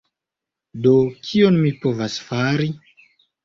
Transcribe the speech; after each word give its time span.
Do... 0.85 0.93
kion 1.29 1.61
mi 1.67 1.75
povas 1.87 2.19
fari? 2.33 2.71